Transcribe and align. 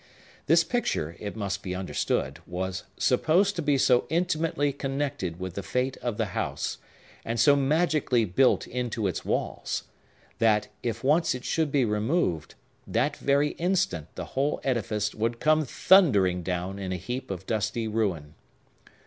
This 0.47 0.63
picture, 0.63 1.15
it 1.19 1.35
must 1.35 1.61
be 1.61 1.75
understood, 1.75 2.39
was 2.47 2.85
supposed 2.97 3.55
to 3.55 3.61
be 3.61 3.77
so 3.77 4.07
intimately 4.09 4.73
connected 4.73 5.39
with 5.39 5.53
the 5.53 5.61
fate 5.61 5.95
of 5.97 6.17
the 6.17 6.33
house, 6.33 6.79
and 7.23 7.39
so 7.39 7.55
magically 7.55 8.25
built 8.25 8.65
into 8.65 9.05
its 9.05 9.23
walls, 9.23 9.83
that, 10.39 10.69
if 10.81 11.03
once 11.03 11.35
it 11.35 11.45
should 11.45 11.71
be 11.71 11.85
removed, 11.85 12.55
that 12.87 13.15
very 13.17 13.49
instant 13.61 14.07
the 14.15 14.25
whole 14.33 14.59
edifice 14.63 15.13
would 15.13 15.39
come 15.39 15.65
thundering 15.65 16.41
down 16.41 16.79
in 16.79 16.91
a 16.91 16.97
heap 16.97 17.29
of 17.29 17.45
dusty 17.45 17.87
ruin. 17.87 18.33